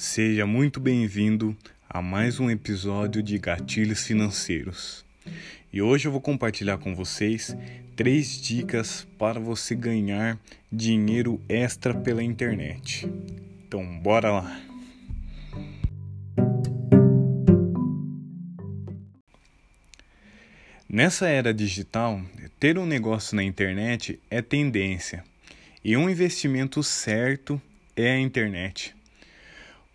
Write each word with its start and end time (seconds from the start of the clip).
Seja 0.00 0.46
muito 0.46 0.78
bem-vindo 0.78 1.56
a 1.90 2.00
mais 2.00 2.38
um 2.38 2.48
episódio 2.48 3.20
de 3.20 3.36
Gatilhos 3.36 4.06
Financeiros. 4.06 5.04
E 5.72 5.82
hoje 5.82 6.06
eu 6.06 6.12
vou 6.12 6.20
compartilhar 6.20 6.78
com 6.78 6.94
vocês 6.94 7.56
três 7.96 8.40
dicas 8.40 9.04
para 9.18 9.40
você 9.40 9.74
ganhar 9.74 10.38
dinheiro 10.70 11.42
extra 11.48 11.92
pela 11.92 12.22
internet. 12.22 13.08
Então, 13.66 13.98
bora 13.98 14.30
lá! 14.30 14.60
Nessa 20.88 21.26
era 21.26 21.52
digital, 21.52 22.22
ter 22.60 22.78
um 22.78 22.86
negócio 22.86 23.34
na 23.34 23.42
internet 23.42 24.20
é 24.30 24.40
tendência 24.40 25.24
e 25.84 25.96
um 25.96 26.08
investimento 26.08 26.84
certo 26.84 27.60
é 27.96 28.12
a 28.12 28.20
internet 28.20 28.96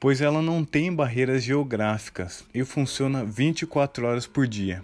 pois 0.04 0.20
ela 0.20 0.42
não 0.42 0.66
tem 0.66 0.94
barreiras 0.94 1.42
geográficas 1.46 2.44
e 2.54 2.66
funciona 2.66 3.24
24 3.24 4.06
horas 4.06 4.28
por 4.28 4.46
dia. 4.46 4.84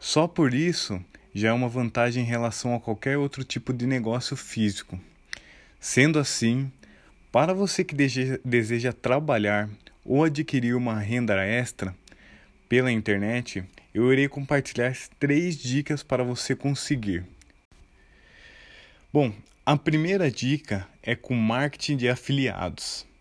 Só 0.00 0.26
por 0.26 0.54
isso 0.54 1.04
já 1.34 1.50
é 1.50 1.52
uma 1.52 1.68
vantagem 1.68 2.24
em 2.24 2.26
relação 2.26 2.74
a 2.74 2.80
qualquer 2.80 3.18
outro 3.18 3.44
tipo 3.44 3.74
de 3.74 3.86
negócio 3.86 4.34
físico. 4.34 4.98
Sendo 5.78 6.18
assim, 6.18 6.72
para 7.30 7.52
você 7.52 7.84
que 7.84 7.94
deseja 7.94 8.90
trabalhar 8.90 9.68
ou 10.02 10.24
adquirir 10.24 10.74
uma 10.74 10.98
renda 10.98 11.34
extra 11.44 11.94
pela 12.70 12.90
internet, 12.90 13.62
eu 13.92 14.10
irei 14.10 14.28
compartilhar 14.28 14.96
três 15.20 15.58
dicas 15.58 16.02
para 16.02 16.24
você 16.24 16.56
conseguir. 16.56 17.22
Bom, 19.12 19.30
a 19.66 19.76
primeira 19.76 20.30
dica 20.30 20.88
é 21.02 21.14
com 21.14 21.34
marketing 21.34 21.98
de 21.98 22.08
afiliados. 22.08 23.11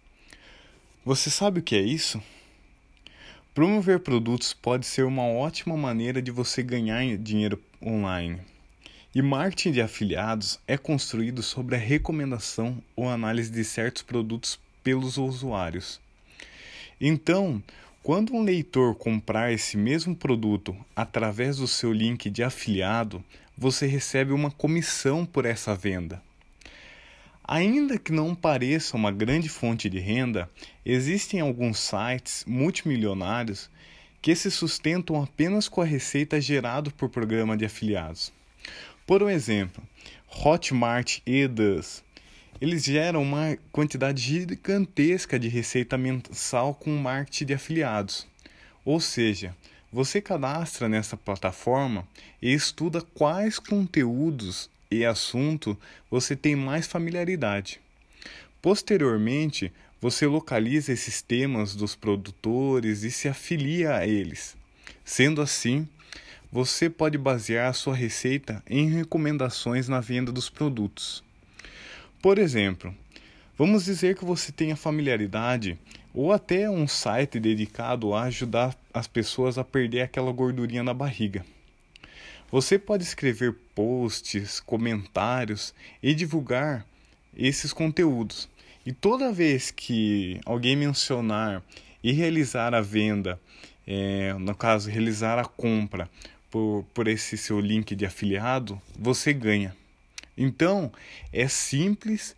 Você 1.03 1.31
sabe 1.31 1.59
o 1.59 1.63
que 1.63 1.75
é 1.75 1.81
isso? 1.81 2.21
Promover 3.55 4.02
produtos 4.02 4.53
pode 4.53 4.85
ser 4.85 5.03
uma 5.03 5.23
ótima 5.23 5.75
maneira 5.75 6.21
de 6.21 6.30
você 6.30 6.61
ganhar 6.61 7.17
dinheiro 7.17 7.59
online. 7.83 8.39
E 9.13 9.19
marketing 9.19 9.72
de 9.72 9.81
afiliados 9.81 10.59
é 10.67 10.77
construído 10.77 11.41
sobre 11.41 11.75
a 11.75 11.79
recomendação 11.79 12.77
ou 12.95 13.09
análise 13.09 13.49
de 13.52 13.63
certos 13.63 14.03
produtos 14.03 14.59
pelos 14.83 15.17
usuários. 15.17 15.99
Então, 16.99 17.63
quando 18.03 18.35
um 18.35 18.44
leitor 18.44 18.94
comprar 18.94 19.52
esse 19.52 19.77
mesmo 19.77 20.16
produto 20.16 20.77
através 20.95 21.57
do 21.57 21.67
seu 21.67 21.91
link 21.91 22.29
de 22.29 22.44
afiliado, 22.44 23.23
você 23.57 23.88
recebe 23.88 24.33
uma 24.33 24.52
comissão 24.52 25.25
por 25.25 25.47
essa 25.47 25.73
venda. 25.73 26.22
Ainda 27.53 27.99
que 27.99 28.13
não 28.13 28.33
pareça 28.33 28.95
uma 28.95 29.11
grande 29.11 29.49
fonte 29.49 29.89
de 29.89 29.99
renda, 29.99 30.49
existem 30.85 31.41
alguns 31.41 31.80
sites 31.80 32.45
multimilionários 32.47 33.69
que 34.21 34.33
se 34.33 34.49
sustentam 34.49 35.21
apenas 35.21 35.67
com 35.67 35.81
a 35.81 35.85
receita 35.85 36.39
gerada 36.39 36.89
por 36.91 37.09
programa 37.09 37.57
de 37.57 37.66
afiliados. 37.66 38.31
Por 39.05 39.22
um 39.22 39.29
exemplo, 39.29 39.83
Hotmart 40.33 41.19
e 41.25 41.45
Das. 41.45 42.02
Eles 42.61 42.85
geram 42.85 43.22
uma 43.22 43.57
quantidade 43.69 44.22
gigantesca 44.22 45.38
de 45.38 45.49
receita 45.49 45.97
mensal 45.97 46.73
com 46.73 46.95
marketing 46.95 47.47
de 47.47 47.53
afiliados. 47.55 48.25
Ou 48.85 49.02
seja, 49.02 49.53
você 49.91 50.22
cadastra 50.22 50.88
nessa 50.88 51.17
plataforma 51.17 52.07
e 52.41 52.53
estuda 52.53 53.02
quais 53.02 53.59
conteúdos 53.59 54.70
e 54.92 55.06
assunto 55.06 55.78
você 56.09 56.36
tem 56.36 56.56
mais 56.56 56.86
familiaridade. 56.86 57.80
Posteriormente, 58.61 59.72
você 60.02 60.28
localiza 60.28 60.92
esses 60.92 61.22
temas 61.22 61.75
dos 61.75 61.95
produtores 61.95 63.03
e 63.03 63.09
se 63.09 63.28
afilia 63.28 63.96
a 63.96 64.06
eles. 64.06 64.57
Sendo 65.06 65.41
assim, 65.41 65.88
você 66.52 66.90
pode 66.90 67.18
basear 67.18 67.69
a 67.69 67.74
sua 67.74 67.96
receita 67.96 68.62
em 68.69 68.90
recomendações 68.90 69.88
na 69.88 70.02
venda 70.02 70.31
dos 70.31 70.50
produtos. 70.50 71.23
Por 72.22 72.38
exemplo, 72.38 72.94
vamos 73.58 73.85
dizer 73.85 74.18
que 74.18 74.25
você 74.25 74.52
tenha 74.52 74.75
familiaridade 74.75 75.78
ou 76.13 76.34
até 76.34 76.69
um 76.69 76.88
site 76.88 77.40
dedicado 77.40 78.13
a 78.13 78.23
ajudar 78.23 78.75
as 78.94 79.08
pessoas 79.08 79.58
a 79.58 79.63
perder 79.63 80.02
aquela 80.02 80.31
gordurinha 80.31 80.84
na 80.84 80.94
barriga. 80.94 81.46
Você 82.51 82.78
pode 82.78 83.03
escrever 83.03 83.56
posts, 83.73 84.59
comentários 84.59 85.73
e 86.03 86.13
divulgar 86.13 86.85
esses 87.34 87.72
conteúdos. 87.72 88.50
E 88.85 88.91
toda 88.91 89.31
vez 89.31 89.72
que 89.72 90.38
alguém 90.45 90.75
mencionar 90.75 91.63
e 92.03 92.11
realizar 92.11 92.73
a 92.75 92.81
venda, 92.81 93.40
é, 93.88 94.34
no 94.34 94.53
caso, 94.53 94.90
realizar 94.90 95.40
a 95.40 95.45
compra 95.45 96.09
por, 96.50 96.85
por 96.94 97.07
esse 97.07 97.38
seu 97.38 97.57
link 97.57 97.95
de 97.95 98.06
afiliado, 98.06 98.81
você 99.00 99.31
ganha. 99.31 99.73
Então, 100.38 100.91
é 101.31 101.47
simples, 101.47 102.35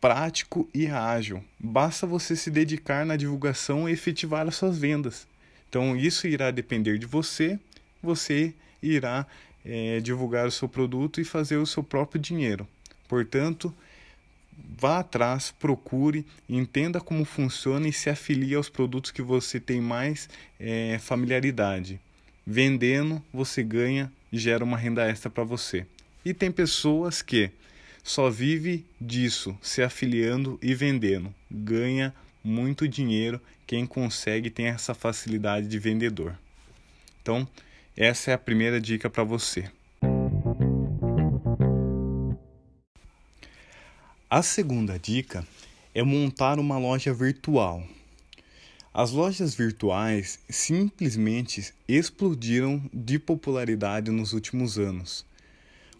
prático 0.00 0.68
e 0.72 0.86
ágil. 0.86 1.42
Basta 1.58 2.06
você 2.06 2.36
se 2.36 2.52
dedicar 2.52 3.04
na 3.04 3.16
divulgação 3.16 3.88
e 3.88 3.92
efetivar 3.92 4.46
as 4.46 4.54
suas 4.54 4.78
vendas. 4.78 5.26
Então, 5.68 5.96
isso 5.96 6.28
irá 6.28 6.52
depender 6.52 6.98
de 6.98 7.06
você, 7.06 7.58
você 8.00 8.54
irá 8.82 9.26
é, 9.66 10.00
divulgar 10.00 10.46
o 10.46 10.50
seu 10.50 10.68
produto 10.68 11.20
e 11.20 11.24
fazer 11.24 11.56
o 11.56 11.66
seu 11.66 11.82
próprio 11.82 12.20
dinheiro. 12.20 12.66
Portanto, 13.08 13.74
vá 14.78 15.00
atrás, 15.00 15.52
procure, 15.58 16.24
entenda 16.48 17.00
como 17.00 17.24
funciona 17.24 17.88
e 17.88 17.92
se 17.92 18.08
afilie 18.08 18.54
aos 18.54 18.68
produtos 18.68 19.10
que 19.10 19.22
você 19.22 19.58
tem 19.58 19.80
mais 19.80 20.28
é, 20.58 20.98
familiaridade. 21.00 22.00
Vendendo, 22.46 23.22
você 23.32 23.62
ganha 23.62 24.10
gera 24.32 24.64
uma 24.64 24.76
renda 24.76 25.08
extra 25.08 25.30
para 25.30 25.44
você. 25.44 25.86
E 26.24 26.34
tem 26.34 26.50
pessoas 26.50 27.22
que 27.22 27.50
só 28.02 28.30
vive 28.30 28.84
disso, 29.00 29.56
se 29.60 29.82
afiliando 29.82 30.58
e 30.62 30.74
vendendo. 30.74 31.34
Ganha 31.50 32.14
muito 32.42 32.86
dinheiro 32.86 33.40
quem 33.66 33.84
consegue 33.84 34.50
tem 34.50 34.66
essa 34.66 34.94
facilidade 34.94 35.66
de 35.66 35.78
vendedor. 35.78 36.38
Então, 37.20 37.48
essa 37.96 38.30
é 38.30 38.34
a 38.34 38.38
primeira 38.38 38.78
dica 38.78 39.08
para 39.08 39.24
você. 39.24 39.70
A 44.28 44.42
segunda 44.42 44.98
dica 44.98 45.46
é 45.94 46.02
montar 46.02 46.58
uma 46.58 46.76
loja 46.76 47.14
virtual. 47.14 47.82
As 48.92 49.12
lojas 49.12 49.54
virtuais 49.54 50.38
simplesmente 50.48 51.72
explodiram 51.88 52.82
de 52.92 53.18
popularidade 53.18 54.10
nos 54.10 54.34
últimos 54.34 54.78
anos. 54.78 55.24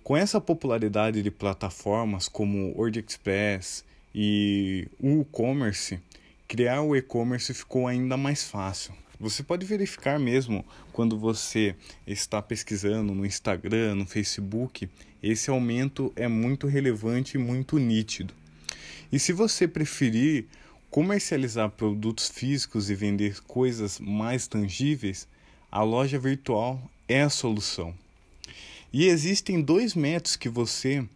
Com 0.03 0.17
essa 0.17 0.41
popularidade 0.41 1.23
de 1.23 1.31
plataformas 1.31 2.29
como 2.29 2.75
WordExpress 2.77 3.85
e 4.15 4.87
o 5.01 5.23
e-commerce, 5.23 5.99
criar 6.47 6.83
o 6.83 6.95
e-commerce 6.95 7.55
ficou 7.55 7.87
ainda 7.87 8.17
mais 8.17 8.45
fácil. 8.45 8.95
Você 9.19 9.43
pode 9.43 9.65
verificar 9.65 10.19
mesmo 10.19 10.65
quando 10.93 11.19
você 11.19 11.75
está 12.07 12.43
pesquisando 12.43 13.15
no 13.15 13.25
Instagram, 13.25 13.95
no 13.95 14.07
Facebook, 14.07 14.89
esse 15.23 15.49
aumento 15.49 16.13
é 16.15 16.29
muito 16.29 16.67
relevante 16.67 17.37
e 17.37 17.41
muito 17.41 17.79
nítido. 17.79 18.35
E 19.11 19.19
se 19.19 19.33
você 19.33 19.67
preferir 19.67 20.47
comercializar 20.91 21.71
produtos 21.71 22.29
físicos 22.29 22.91
e 22.91 22.95
vender 22.95 23.41
coisas 23.43 23.99
mais 23.99 24.47
tangíveis, 24.47 25.27
a 25.71 25.83
loja 25.83 26.19
virtual 26.19 26.81
é 27.09 27.23
a 27.23 27.31
solução. 27.31 27.95
E 28.93 29.07
existem 29.07 29.61
dois 29.61 29.95
métodos 29.95 30.37
que 30.37 30.49
você 30.49 31.07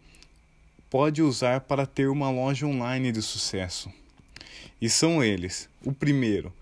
pode 0.89 1.23
usar 1.23 1.61
para 1.61 1.87
ter 1.87 2.09
uma 2.09 2.31
loja 2.31 2.67
online 2.67 3.13
de 3.13 3.23
sucesso. 3.23 3.93
E 4.81 4.89
são 4.89 5.23
eles: 5.23 5.69
o 5.85 5.93
primeiro 5.93 6.53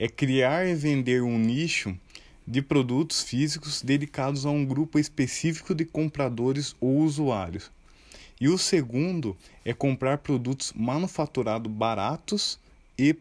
é 0.00 0.08
criar 0.08 0.64
e 0.64 0.76
vender 0.76 1.22
um 1.22 1.36
nicho 1.36 1.92
de 2.46 2.62
produtos 2.62 3.20
físicos 3.20 3.82
dedicados 3.82 4.46
a 4.46 4.50
um 4.50 4.64
grupo 4.64 4.96
específico 4.96 5.74
de 5.74 5.84
compradores 5.84 6.74
ou 6.80 6.98
usuários. 6.98 7.68
E 8.40 8.48
o 8.48 8.56
segundo 8.56 9.36
é 9.64 9.74
comprar 9.74 10.18
produtos 10.18 10.72
manufaturados 10.72 11.70
baratos 11.70 12.60
e 12.96 13.16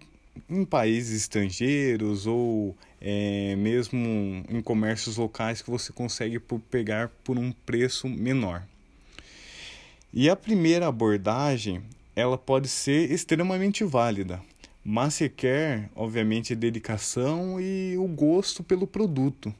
em 0.47 0.63
países 0.63 1.23
estrangeiros 1.23 2.27
ou 2.27 2.77
é, 3.01 3.55
mesmo 3.55 4.45
em 4.47 4.61
comércios 4.61 5.17
locais 5.17 5.63
que 5.63 5.71
você 5.71 5.91
consegue 5.91 6.39
pegar 6.69 7.09
por 7.23 7.39
um 7.39 7.51
preço 7.51 8.07
menor. 8.07 8.63
E 10.13 10.29
a 10.29 10.35
primeira 10.35 10.87
abordagem 10.87 11.81
ela 12.15 12.37
pode 12.37 12.67
ser 12.67 13.11
extremamente 13.11 13.83
válida, 13.83 14.39
mas 14.89 15.17
requer, 15.17 15.89
obviamente, 15.93 16.55
dedicação 16.55 17.59
e 17.59 17.97
o 17.97 18.07
gosto 18.07 18.63
pelo 18.63 18.87
produto, 18.87 19.53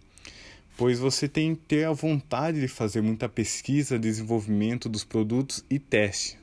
pois 0.78 1.00
você 1.00 1.28
tem 1.28 1.54
que 1.54 1.64
ter 1.64 1.84
a 1.84 1.92
vontade 1.92 2.62
de 2.62 2.68
fazer 2.70 3.02
muita 3.02 3.28
pesquisa, 3.28 4.00
desenvolvimento 4.00 4.88
dos 4.88 5.04
produtos 5.04 5.66
e 5.70 5.80
teste. 5.80 6.40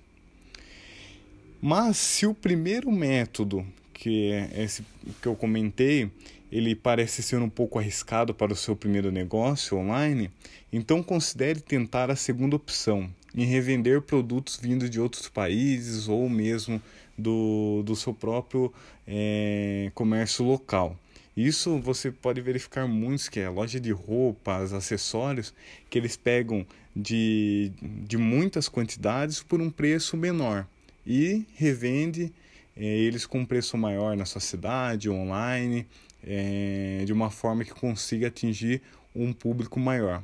Mas 1.62 1.96
se 1.96 2.26
o 2.26 2.34
primeiro 2.34 2.92
método, 2.92 3.66
que 3.94 4.32
esse 4.54 4.84
que 5.22 5.28
eu 5.28 5.34
comentei, 5.34 6.10
ele 6.52 6.74
parece 6.74 7.22
ser 7.22 7.40
um 7.40 7.48
pouco 7.48 7.78
arriscado 7.78 8.34
para 8.34 8.52
o 8.52 8.56
seu 8.56 8.76
primeiro 8.76 9.10
negócio 9.10 9.78
online, 9.78 10.30
então 10.72 11.02
considere 11.02 11.60
tentar 11.60 12.10
a 12.10 12.16
segunda 12.16 12.56
opção, 12.56 13.08
em 13.34 13.44
revender 13.44 14.02
produtos 14.02 14.58
vindos 14.60 14.90
de 14.90 15.00
outros 15.00 15.28
países 15.28 16.08
ou 16.08 16.28
mesmo 16.28 16.80
do, 17.16 17.82
do 17.84 17.96
seu 17.96 18.12
próprio 18.12 18.72
é, 19.06 19.90
comércio 19.94 20.44
local. 20.44 20.98
Isso 21.36 21.78
você 21.78 22.12
pode 22.12 22.40
verificar 22.40 22.86
muitos 22.86 23.28
que 23.28 23.40
é 23.40 23.48
loja 23.48 23.80
de 23.80 23.90
roupas, 23.90 24.72
acessórios, 24.72 25.52
que 25.90 25.98
eles 25.98 26.16
pegam 26.16 26.64
de, 26.94 27.72
de 27.82 28.16
muitas 28.16 28.68
quantidades 28.68 29.42
por 29.42 29.60
um 29.60 29.70
preço 29.70 30.16
menor 30.16 30.66
e 31.04 31.44
revende 31.56 32.32
é, 32.76 32.84
eles 32.84 33.26
com 33.26 33.40
um 33.40 33.46
preço 33.46 33.76
maior 33.76 34.16
na 34.16 34.24
sua 34.24 34.40
cidade, 34.40 35.10
online, 35.10 35.86
é, 36.26 37.02
de 37.04 37.12
uma 37.12 37.30
forma 37.30 37.64
que 37.64 37.72
consiga 37.72 38.28
atingir 38.28 38.82
um 39.14 39.32
público 39.32 39.78
maior. 39.78 40.22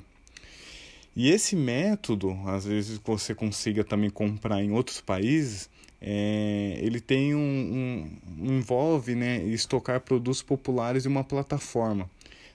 E 1.15 1.31
esse 1.31 1.57
método, 1.57 2.39
às 2.47 2.65
vezes 2.65 3.01
você 3.05 3.35
consiga 3.35 3.85
também 3.85 4.11
comprar 4.11 4.63
em 4.63 4.71
outros 4.71 5.01
países, 5.01 5.69
é, 6.01 6.79
ele 6.81 7.01
tem 7.01 7.35
um, 7.35 7.39
um, 8.39 8.57
envolve 8.57 9.15
né, 9.15 9.43
estocar 9.45 10.01
produtos 10.01 10.41
populares 10.41 11.05
em 11.05 11.09
uma 11.09 11.25
plataforma. 11.25 12.09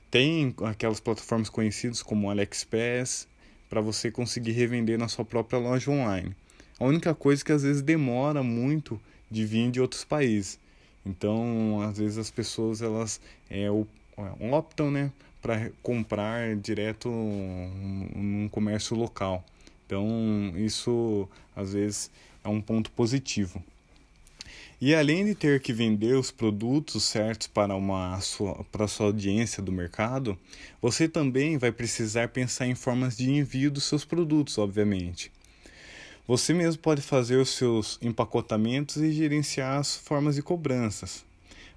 Tem 0.10 0.56
aquelas 0.64 1.00
plataformas 1.00 1.50
conhecidas 1.50 2.02
como 2.02 2.30
AliExpress 2.30 3.28
para 3.70 3.82
você 3.82 4.10
conseguir 4.10 4.54
revender 4.54 4.98
na 4.98 5.08
sua 5.08 5.26
própria 5.26 5.60
loja 5.60 5.92
online. 5.92 6.36
A 6.80 6.86
única 6.86 7.14
coisa 7.14 7.44
que 7.44 7.52
às 7.52 7.64
vezes 7.64 7.82
demora 7.82 8.42
muito 8.42 9.00
de 9.30 9.46
vir 9.46 9.72
de 9.72 9.82
outros 9.82 10.04
países. 10.04 10.60
Então, 11.06 11.82
às 11.82 11.98
vezes 11.98 12.18
as 12.18 12.32
pessoas 12.32 12.82
elas 12.82 13.22
é, 13.50 13.68
optam, 14.52 14.90
né, 14.90 15.12
para 15.42 15.72
comprar 15.84 16.56
direto 16.56 17.10
num 17.10 18.50
comércio 18.50 18.96
local. 18.96 19.46
Então, 19.86 20.52
isso 20.56 21.30
às 21.56 21.74
vezes 21.74 22.10
é 22.44 22.50
um 22.50 22.60
ponto 22.60 22.90
positivo. 22.92 23.64
E 24.82 24.94
além 24.94 25.24
de 25.24 25.34
ter 25.34 25.62
que 25.62 25.72
vender 25.72 26.16
os 26.16 26.32
produtos 26.32 27.04
certos 27.04 27.48
para, 27.48 27.76
uma 27.76 28.20
sua, 28.20 28.64
para 28.72 28.88
sua 28.88 29.06
audiência 29.06 29.64
do 29.64 29.72
mercado, 29.72 30.38
você 30.82 31.08
também 31.08 31.58
vai 31.58 31.72
precisar 31.72 32.28
pensar 32.30 32.68
em 32.68 32.76
formas 32.76 33.16
de 33.16 33.30
envio 33.30 33.72
dos 33.72 33.86
seus 33.86 34.04
produtos, 34.04 34.58
obviamente. 34.58 35.32
Você 36.28 36.56
mesmo 36.56 36.82
pode 36.82 37.04
fazer 37.04 37.36
os 37.36 37.50
seus 37.50 38.00
empacotamentos 38.02 38.98
e 38.98 39.12
gerenciar 39.12 39.78
as 39.78 39.96
formas 39.96 40.34
de 40.34 40.42
cobranças. 40.42 41.24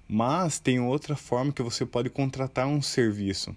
Mas 0.07 0.57
tem 0.57 0.79
outra 0.79 1.15
forma 1.15 1.53
que 1.53 1.61
você 1.61 1.85
pode 1.85 2.09
contratar 2.09 2.65
um 2.65 2.81
serviço. 2.81 3.55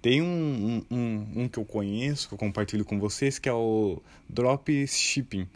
Tem 0.00 0.20
um, 0.20 0.84
um, 0.90 1.26
um, 1.36 1.48
que 1.48 1.60
eu 1.60 1.64
conheço, 1.64 2.26
que 2.26 2.34
eu 2.34 2.38
compartilho 2.38 2.84
com 2.84 2.98
vocês, 2.98 3.38
que 3.38 3.48
é 3.48 3.52
o 3.52 4.02
Drop 4.28 4.84
Shipping, 4.88 5.46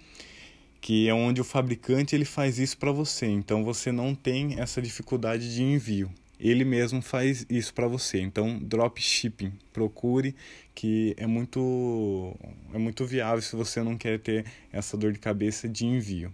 que 0.80 1.08
é 1.08 1.14
onde 1.14 1.40
o 1.40 1.44
fabricante 1.44 2.14
ele 2.14 2.24
faz 2.24 2.60
isso 2.60 2.78
para 2.78 2.92
você. 2.92 3.26
Então 3.26 3.64
você 3.64 3.90
não 3.90 4.14
tem 4.14 4.60
essa 4.60 4.80
dificuldade 4.80 5.52
de 5.52 5.64
envio 5.64 6.08
ele 6.38 6.64
mesmo 6.64 7.00
faz 7.00 7.46
isso 7.48 7.72
para 7.72 7.88
você. 7.88 8.20
Então, 8.20 8.58
drop 8.58 9.00
shipping, 9.00 9.52
procure 9.72 10.34
que 10.74 11.14
é 11.16 11.26
muito 11.26 12.34
é 12.74 12.78
muito 12.78 13.06
viável 13.06 13.40
se 13.40 13.56
você 13.56 13.82
não 13.82 13.96
quer 13.96 14.18
ter 14.20 14.44
essa 14.72 14.96
dor 14.96 15.12
de 15.12 15.18
cabeça 15.18 15.68
de 15.68 15.86
envio. 15.86 16.32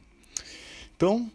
Então, 0.96 1.31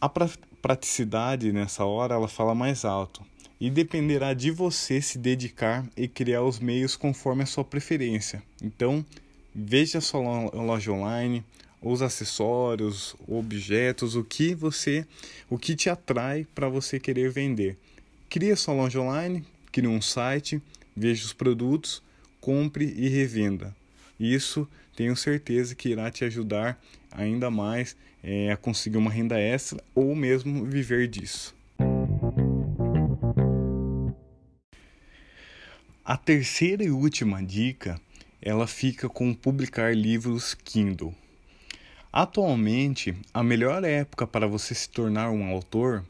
a 0.00 0.08
praticidade 0.08 1.52
nessa 1.52 1.84
hora 1.84 2.14
ela 2.14 2.28
fala 2.28 2.54
mais 2.54 2.84
alto 2.84 3.24
e 3.60 3.70
dependerá 3.70 4.34
de 4.34 4.50
você 4.50 5.00
se 5.00 5.18
dedicar 5.18 5.86
e 5.96 6.08
criar 6.08 6.42
os 6.42 6.58
meios 6.58 6.96
conforme 6.96 7.44
a 7.44 7.46
sua 7.46 7.64
preferência. 7.64 8.42
Então, 8.60 9.06
veja 9.54 9.98
a 9.98 10.00
sua 10.00 10.50
loja 10.52 10.90
online, 10.90 11.44
os 11.80 12.02
acessórios, 12.02 13.14
objetos, 13.28 14.16
o 14.16 14.24
que 14.24 14.54
você, 14.54 15.06
o 15.48 15.58
que 15.58 15.76
te 15.76 15.88
atrai 15.88 16.44
para 16.54 16.68
você 16.68 16.98
querer 16.98 17.30
vender. 17.30 17.76
Crie 18.32 18.56
sua 18.56 18.72
loja 18.72 18.98
online, 18.98 19.44
crie 19.70 19.86
um 19.86 20.00
site, 20.00 20.62
veja 20.96 21.22
os 21.22 21.34
produtos, 21.34 22.02
compre 22.40 22.86
e 22.86 23.06
revenda. 23.06 23.76
Isso 24.18 24.66
tenho 24.96 25.14
certeza 25.14 25.74
que 25.74 25.90
irá 25.90 26.10
te 26.10 26.24
ajudar 26.24 26.82
ainda 27.10 27.50
mais 27.50 27.94
é, 28.24 28.50
a 28.50 28.56
conseguir 28.56 28.96
uma 28.96 29.10
renda 29.10 29.38
extra 29.38 29.84
ou 29.94 30.16
mesmo 30.16 30.64
viver 30.64 31.08
disso. 31.08 31.54
A 36.02 36.16
terceira 36.16 36.82
e 36.82 36.90
última 36.90 37.42
dica, 37.42 38.00
ela 38.40 38.66
fica 38.66 39.10
com 39.10 39.34
publicar 39.34 39.94
livros 39.94 40.54
Kindle. 40.54 41.14
Atualmente, 42.10 43.14
a 43.34 43.42
melhor 43.42 43.84
época 43.84 44.26
para 44.26 44.46
você 44.46 44.74
se 44.74 44.88
tornar 44.88 45.30
um 45.30 45.44
autor 45.52 46.02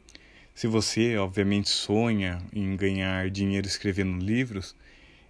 se 0.55 0.67
você, 0.67 1.17
obviamente, 1.17 1.69
sonha 1.69 2.41
em 2.53 2.75
ganhar 2.75 3.29
dinheiro 3.29 3.67
escrevendo 3.67 4.23
livros, 4.23 4.75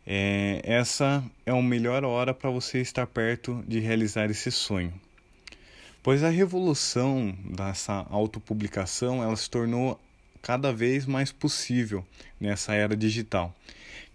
é, 0.05 0.61
essa 0.63 1.23
é 1.45 1.51
a 1.51 1.61
melhor 1.61 2.03
hora 2.03 2.33
para 2.33 2.49
você 2.49 2.81
estar 2.81 3.07
perto 3.07 3.63
de 3.67 3.79
realizar 3.79 4.29
esse 4.29 4.51
sonho. 4.51 4.93
Pois 6.01 6.21
a 6.21 6.29
revolução 6.29 7.33
dessa 7.45 8.05
autopublicação 8.09 9.23
ela 9.23 9.35
se 9.37 9.49
tornou 9.49 9.97
cada 10.41 10.73
vez 10.73 11.05
mais 11.05 11.31
possível 11.31 12.05
nessa 12.37 12.73
era 12.73 12.95
digital. 12.97 13.55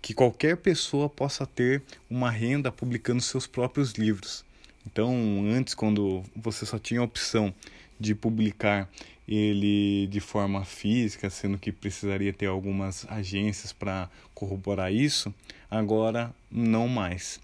Que 0.02 0.12
qualquer 0.12 0.58
pessoa 0.58 1.08
possa 1.08 1.46
ter 1.46 1.82
uma 2.10 2.30
renda 2.30 2.70
publicando 2.70 3.22
seus 3.22 3.46
próprios 3.46 3.92
livros. 3.92 4.44
Então, 4.86 5.14
antes, 5.50 5.74
quando 5.74 6.22
você 6.36 6.66
só 6.66 6.78
tinha 6.78 7.00
a 7.00 7.04
opção 7.04 7.52
de 7.98 8.14
publicar 8.14 8.88
ele 9.26 10.06
de 10.06 10.20
forma 10.20 10.64
física, 10.64 11.28
sendo 11.28 11.58
que 11.58 11.70
precisaria 11.70 12.32
ter 12.32 12.46
algumas 12.46 13.06
agências 13.10 13.72
para 13.72 14.08
corroborar 14.34 14.92
isso, 14.92 15.34
agora 15.70 16.34
não 16.50 16.88
mais. 16.88 17.38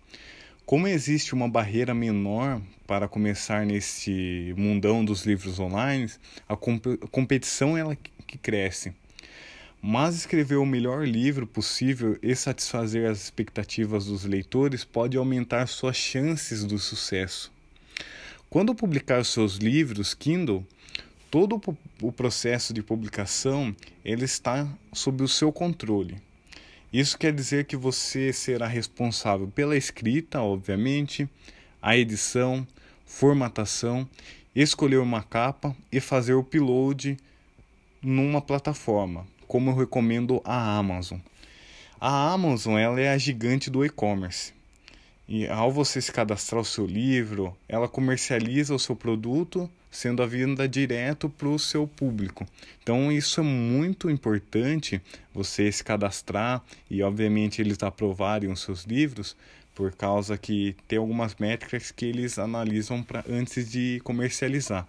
Como 0.65 0.89
existe 0.89 1.35
uma 1.35 1.47
barreira 1.47 1.93
menor 1.93 2.61
para 2.87 3.07
começar 3.07 3.67
nesse 3.67 4.55
mundão 4.57 5.05
dos 5.05 5.27
livros 5.27 5.61
online, 5.61 6.11
a 6.49 6.57
competição 6.57 7.77
é 7.77 7.81
ela 7.81 7.97
que 8.27 8.39
cresce. 8.39 8.95
Mas 9.83 10.15
escrever 10.15 10.57
o 10.57 10.65
melhor 10.65 11.07
livro 11.07 11.47
possível 11.47 12.19
e 12.23 12.35
satisfazer 12.35 13.11
as 13.11 13.23
expectativas 13.23 14.07
dos 14.07 14.25
leitores 14.25 14.83
pode 14.83 15.19
aumentar 15.19 15.67
suas 15.67 15.97
chances 15.97 16.65
do 16.65 16.79
sucesso. 16.79 17.53
Quando 18.55 18.73
publicar 18.73 19.25
seus 19.25 19.57
livros 19.57 20.15
Kindle, 20.15 20.65
todo 21.29 21.61
o 22.01 22.13
processo 22.13 22.73
de 22.73 22.85
publicação 22.85 23.75
ele 24.05 24.25
está 24.25 24.69
sob 24.93 25.25
o 25.25 25.29
seu 25.29 25.51
controle. 25.51 26.23
Isso 26.93 27.19
quer 27.19 27.33
dizer 27.33 27.65
que 27.65 27.77
você 27.77 28.33
será 28.33 28.69
responsável 28.69 29.49
pela 29.49 29.77
escrita, 29.77 30.41
obviamente, 30.41 31.29
a 31.83 31.97
edição, 31.97 32.65
formatação, 33.05 34.09
escolher 34.55 34.99
uma 34.99 35.25
capa 35.25 35.77
e 35.91 35.99
fazer 35.99 36.35
o 36.35 36.39
upload 36.39 37.17
numa 38.01 38.41
plataforma, 38.41 39.27
como 39.49 39.71
eu 39.71 39.75
recomendo 39.75 40.41
a 40.45 40.79
Amazon. 40.79 41.19
A 42.01 42.31
Amazon 42.33 42.79
ela 42.79 43.01
é 43.01 43.11
a 43.11 43.19
gigante 43.19 43.69
do 43.69 43.85
e-commerce. 43.85 44.53
E 45.27 45.47
ao 45.49 45.73
você 45.73 46.01
se 46.01 46.13
cadastrar 46.13 46.61
o 46.61 46.65
seu 46.65 46.85
livro, 46.85 47.57
ela 47.67 47.89
comercializa 47.89 48.75
o 48.75 48.79
seu 48.79 48.95
produto, 48.95 49.71
sendo 49.91 50.23
a 50.23 50.27
venda 50.27 50.69
direto 50.69 51.31
para 51.31 51.49
o 51.49 51.59
seu 51.59 51.87
público. 51.87 52.47
Então 52.83 53.11
isso 53.11 53.41
é 53.41 53.43
muito 53.43 54.11
importante 54.11 55.01
você 55.33 55.73
se 55.73 55.83
cadastrar 55.83 56.63
e 56.91 57.03
obviamente 57.03 57.63
eles 57.63 57.83
aprovarem 57.83 58.51
os 58.51 58.61
seus 58.61 58.85
livros, 58.85 59.35
por 59.75 59.93
causa 59.93 60.39
que 60.39 60.77
tem 60.87 60.99
algumas 60.99 61.35
métricas 61.37 61.91
que 61.91 62.05
eles 62.05 62.39
analisam 62.39 63.03
para 63.03 63.25
antes 63.29 63.71
de 63.71 64.01
comercializar. 64.05 64.87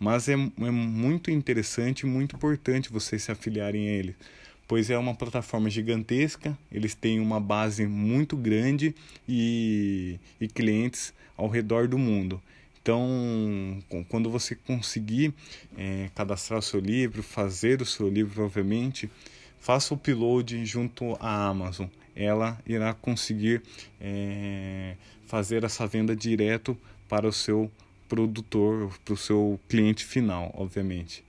Mas 0.00 0.28
é, 0.28 0.32
é 0.32 0.70
muito 0.70 1.30
interessante, 1.30 2.04
muito 2.04 2.34
importante 2.34 2.90
vocês 2.90 3.22
se 3.22 3.30
afiliarem 3.30 3.88
a 3.88 3.92
ele 3.92 4.16
pois 4.66 4.90
é 4.90 4.98
uma 4.98 5.14
plataforma 5.14 5.68
gigantesca, 5.68 6.56
eles 6.72 6.94
têm 6.94 7.20
uma 7.20 7.40
base 7.40 7.86
muito 7.86 8.36
grande 8.36 8.94
e, 9.28 10.18
e 10.40 10.48
clientes 10.48 11.12
ao 11.36 11.48
redor 11.48 11.88
do 11.88 11.98
mundo. 11.98 12.40
Então, 12.82 13.82
quando 14.10 14.28
você 14.28 14.54
conseguir 14.54 15.32
é, 15.76 16.10
cadastrar 16.14 16.58
o 16.58 16.62
seu 16.62 16.80
livro, 16.80 17.22
fazer 17.22 17.80
o 17.80 17.86
seu 17.86 18.10
livro, 18.10 18.44
obviamente, 18.44 19.10
faça 19.58 19.94
o 19.94 19.96
upload 19.96 20.66
junto 20.66 21.16
à 21.18 21.46
Amazon. 21.46 21.86
Ela 22.14 22.58
irá 22.66 22.92
conseguir 22.92 23.62
é, 23.98 24.96
fazer 25.26 25.64
essa 25.64 25.86
venda 25.86 26.14
direto 26.14 26.76
para 27.08 27.26
o 27.26 27.32
seu 27.32 27.70
produtor, 28.06 28.92
para 29.02 29.14
o 29.14 29.16
seu 29.16 29.58
cliente 29.66 30.04
final, 30.04 30.52
obviamente. 30.54 31.24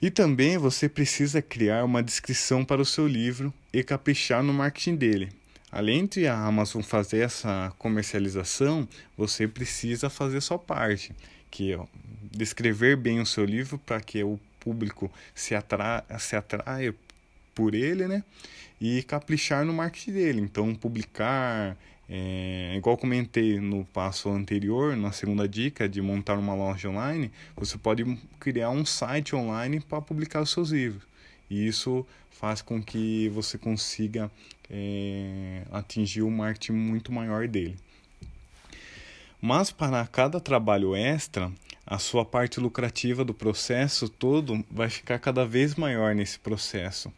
E 0.00 0.10
também 0.10 0.58
você 0.58 0.88
precisa 0.88 1.40
criar 1.40 1.84
uma 1.84 2.02
descrição 2.02 2.64
para 2.64 2.82
o 2.82 2.84
seu 2.84 3.06
livro 3.08 3.52
e 3.72 3.82
caprichar 3.82 4.42
no 4.42 4.52
marketing 4.52 4.96
dele. 4.96 5.32
Além 5.72 6.06
de 6.06 6.26
a 6.26 6.36
Amazon 6.38 6.82
fazer 6.82 7.20
essa 7.20 7.72
comercialização, 7.78 8.86
você 9.16 9.48
precisa 9.48 10.08
fazer 10.10 10.40
sua 10.40 10.58
parte, 10.58 11.12
que 11.50 11.72
é 11.72 11.80
descrever 12.30 12.96
bem 12.96 13.20
o 13.20 13.26
seu 13.26 13.44
livro 13.44 13.78
para 13.78 14.00
que 14.00 14.22
o 14.22 14.38
público 14.60 15.10
se, 15.34 15.54
atra 15.54 16.04
se 16.18 16.36
atraia 16.36 16.94
por 17.54 17.74
ele, 17.74 18.06
né? 18.06 18.22
E 18.80 19.02
caprichar 19.02 19.64
no 19.64 19.72
marketing 19.72 20.12
dele. 20.12 20.40
Então, 20.42 20.74
publicar, 20.74 21.76
é, 22.08 22.74
igual 22.76 22.96
comentei 22.96 23.58
no 23.58 23.84
passo 23.86 24.28
anterior, 24.28 24.96
na 24.96 25.10
segunda 25.10 25.48
dica 25.48 25.88
de 25.88 26.00
montar 26.00 26.38
uma 26.38 26.54
loja 26.54 26.88
online, 26.88 27.32
você 27.56 27.76
pode 27.76 28.04
criar 28.38 28.70
um 28.70 28.84
site 28.84 29.34
online 29.34 29.80
para 29.80 30.00
publicar 30.00 30.42
os 30.42 30.50
seus 30.50 30.70
livros. 30.70 31.02
E 31.50 31.66
isso 31.66 32.06
faz 32.30 32.62
com 32.62 32.82
que 32.82 33.28
você 33.30 33.58
consiga 33.58 34.30
é, 34.70 35.62
atingir 35.72 36.22
um 36.22 36.30
marketing 36.30 36.72
muito 36.72 37.10
maior 37.10 37.48
dele. 37.48 37.76
Mas 39.40 39.70
para 39.70 40.06
cada 40.06 40.40
trabalho 40.40 40.94
extra, 40.94 41.50
a 41.86 41.98
sua 41.98 42.24
parte 42.24 42.58
lucrativa 42.58 43.24
do 43.24 43.34
processo 43.34 44.08
todo 44.08 44.64
vai 44.70 44.90
ficar 44.90 45.18
cada 45.18 45.46
vez 45.46 45.74
maior 45.74 46.14
nesse 46.14 46.38
processo. 46.38 47.12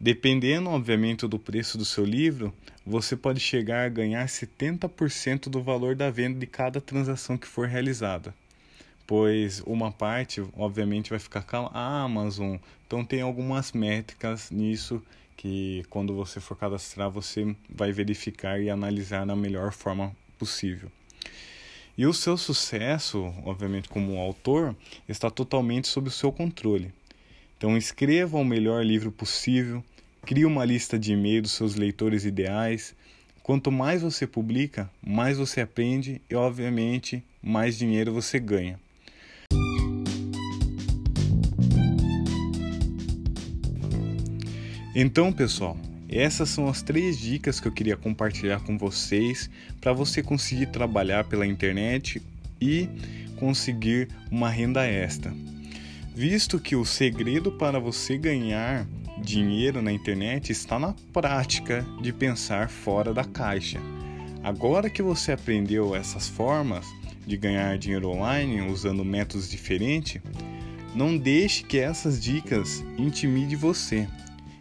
Dependendo, 0.00 0.70
obviamente, 0.70 1.26
do 1.26 1.40
preço 1.40 1.76
do 1.76 1.84
seu 1.84 2.04
livro, 2.04 2.54
você 2.86 3.16
pode 3.16 3.40
chegar 3.40 3.84
a 3.84 3.88
ganhar 3.88 4.24
70% 4.26 5.48
do 5.48 5.60
valor 5.60 5.96
da 5.96 6.08
venda 6.08 6.38
de 6.38 6.46
cada 6.46 6.80
transação 6.80 7.36
que 7.36 7.48
for 7.48 7.66
realizada. 7.66 8.32
Pois 9.04 9.60
uma 9.66 9.90
parte, 9.90 10.40
obviamente, 10.56 11.10
vai 11.10 11.18
ficar 11.18 11.42
com 11.42 11.68
a 11.72 12.02
Amazon. 12.02 12.58
Então, 12.86 13.04
tem 13.04 13.22
algumas 13.22 13.72
métricas 13.72 14.52
nisso 14.52 15.02
que, 15.36 15.84
quando 15.90 16.14
você 16.14 16.38
for 16.38 16.56
cadastrar, 16.56 17.10
você 17.10 17.56
vai 17.68 17.90
verificar 17.90 18.60
e 18.60 18.70
analisar 18.70 19.26
da 19.26 19.34
melhor 19.34 19.72
forma 19.72 20.14
possível. 20.38 20.92
E 21.96 22.06
o 22.06 22.14
seu 22.14 22.36
sucesso, 22.36 23.34
obviamente, 23.44 23.88
como 23.88 24.20
autor, 24.20 24.76
está 25.08 25.28
totalmente 25.28 25.88
sob 25.88 26.06
o 26.06 26.12
seu 26.12 26.30
controle. 26.30 26.92
Então 27.58 27.76
escreva 27.76 28.38
o 28.38 28.44
melhor 28.44 28.84
livro 28.84 29.10
possível, 29.10 29.82
crie 30.24 30.44
uma 30.44 30.64
lista 30.64 30.96
de 30.96 31.12
e-mail 31.12 31.42
dos 31.42 31.50
seus 31.50 31.74
leitores 31.74 32.24
ideais. 32.24 32.94
Quanto 33.42 33.72
mais 33.72 34.00
você 34.00 34.28
publica, 34.28 34.88
mais 35.04 35.38
você 35.38 35.60
aprende 35.60 36.22
e, 36.30 36.36
obviamente, 36.36 37.20
mais 37.42 37.76
dinheiro 37.76 38.12
você 38.12 38.38
ganha. 38.38 38.78
Então, 44.94 45.32
pessoal, 45.32 45.76
essas 46.08 46.50
são 46.50 46.68
as 46.68 46.80
três 46.80 47.18
dicas 47.18 47.58
que 47.58 47.66
eu 47.66 47.72
queria 47.72 47.96
compartilhar 47.96 48.60
com 48.60 48.78
vocês 48.78 49.50
para 49.80 49.92
você 49.92 50.22
conseguir 50.22 50.66
trabalhar 50.66 51.24
pela 51.24 51.44
internet 51.44 52.22
e 52.60 52.88
conseguir 53.36 54.08
uma 54.30 54.48
renda 54.48 54.86
extra 54.86 55.34
visto 56.18 56.58
que 56.58 56.74
o 56.74 56.84
segredo 56.84 57.52
para 57.52 57.78
você 57.78 58.18
ganhar 58.18 58.88
dinheiro 59.22 59.80
na 59.80 59.92
internet 59.92 60.50
está 60.50 60.76
na 60.76 60.92
prática 61.12 61.86
de 62.02 62.12
pensar 62.12 62.68
fora 62.68 63.14
da 63.14 63.22
caixa. 63.22 63.78
Agora 64.42 64.90
que 64.90 65.00
você 65.00 65.30
aprendeu 65.30 65.94
essas 65.94 66.26
formas 66.26 66.84
de 67.24 67.36
ganhar 67.36 67.78
dinheiro 67.78 68.08
online 68.08 68.62
usando 68.62 69.04
métodos 69.04 69.48
diferentes, 69.48 70.20
não 70.92 71.16
deixe 71.16 71.62
que 71.62 71.78
essas 71.78 72.20
dicas 72.20 72.84
intimide 72.98 73.54
você. 73.54 74.08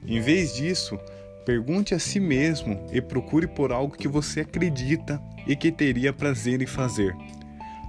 Em 0.06 0.22
vez 0.22 0.54
disso, 0.54 1.00
pergunte 1.44 1.96
a 1.96 1.98
si 1.98 2.20
mesmo 2.20 2.86
e 2.94 3.02
procure 3.02 3.48
por 3.48 3.72
algo 3.72 3.98
que 3.98 4.08
você 4.08 4.42
acredita 4.42 5.20
e 5.48 5.56
que 5.56 5.72
teria 5.72 6.14
prazer 6.14 6.62
em 6.62 6.68
fazer. 6.68 7.16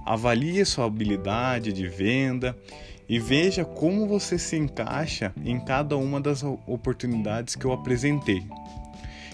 Avalie 0.07 0.65
sua 0.65 0.85
habilidade 0.85 1.71
de 1.71 1.87
venda 1.87 2.57
e 3.09 3.17
veja 3.17 3.65
como 3.65 4.07
você 4.07 4.37
se 4.37 4.55
encaixa 4.55 5.33
em 5.43 5.59
cada 5.59 5.97
uma 5.97 6.21
das 6.21 6.43
oportunidades 6.43 7.55
que 7.55 7.65
eu 7.65 7.73
apresentei. 7.73 8.43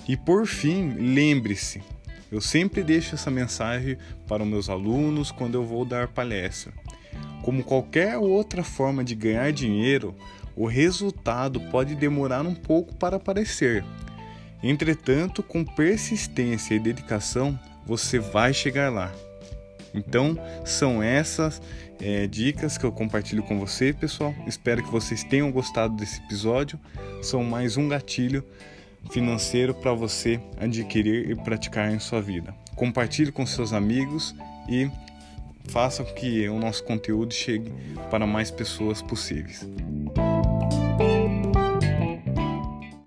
E 0.07 0.15
por 0.15 0.47
fim, 0.47 0.93
lembre-se, 0.93 1.83
eu 2.31 2.39
sempre 2.39 2.83
deixo 2.83 3.15
essa 3.15 3.29
mensagem 3.29 3.97
para 4.27 4.43
os 4.43 4.49
meus 4.49 4.69
alunos 4.69 5.29
quando 5.29 5.55
eu 5.55 5.65
vou 5.65 5.83
dar 5.83 6.07
palestra. 6.07 6.71
Como 7.41 7.63
qualquer 7.63 8.17
outra 8.17 8.63
forma 8.63 9.03
de 9.03 9.13
ganhar 9.13 9.51
dinheiro, 9.51 10.15
o 10.55 10.65
resultado 10.65 11.59
pode 11.59 11.95
demorar 11.95 12.45
um 12.45 12.55
pouco 12.55 12.95
para 12.95 13.17
aparecer. 13.17 13.83
Entretanto, 14.63 15.43
com 15.43 15.65
persistência 15.65 16.73
e 16.75 16.79
dedicação, 16.79 17.59
você 17.85 18.19
vai 18.19 18.53
chegar 18.53 18.91
lá. 18.91 19.11
Então, 19.95 20.37
são 20.63 21.01
essas 21.01 21.61
é, 22.01 22.27
dicas 22.27 22.77
que 22.77 22.83
eu 22.83 22.91
compartilho 22.91 23.43
com 23.43 23.59
você, 23.59 23.93
pessoal. 23.93 24.33
Espero 24.45 24.83
que 24.83 24.91
vocês 24.91 25.23
tenham 25.23 25.51
gostado 25.51 25.95
desse 25.95 26.21
episódio. 26.21 26.79
São 27.21 27.43
mais 27.43 27.77
um 27.77 27.87
gatilho 27.87 28.43
financeiro 29.11 29.73
para 29.73 29.93
você 29.93 30.39
adquirir 30.59 31.29
e 31.29 31.35
praticar 31.35 31.91
em 31.91 31.99
sua 31.99 32.21
vida. 32.21 32.53
Compartilhe 32.75 33.31
com 33.31 33.45
seus 33.45 33.71
amigos 33.71 34.35
e 34.67 34.89
faça 35.67 36.03
que 36.03 36.47
o 36.49 36.59
nosso 36.59 36.83
conteúdo 36.83 37.33
chegue 37.33 37.71
para 38.09 38.25
mais 38.27 38.51
pessoas 38.51 39.01
possíveis. 39.01 39.67